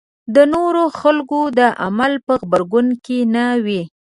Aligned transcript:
د 0.35 0.37
نورو 0.53 0.83
خلکو 0.99 1.39
د 1.59 1.61
عمل 1.83 2.13
په 2.25 2.33
غبرګون 2.41 2.87
کې 3.05 3.17
نه 3.35 3.45
وي. 3.65 3.81